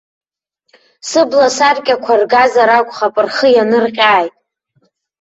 [1.09, 4.35] Сыбласаркьақәа ргазар акәхап, рхы ианырҟьааит.